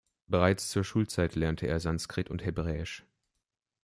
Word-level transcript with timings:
Bereits 0.25 0.71
zur 0.71 0.83
Schulzeit 0.83 1.35
lernte 1.35 1.67
er 1.67 1.79
Sanskrit 1.79 2.31
und 2.31 2.43
Hebräisch. 2.43 3.05